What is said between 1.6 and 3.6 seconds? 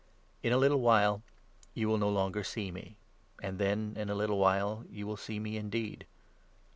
you will no longer see me; and 16 of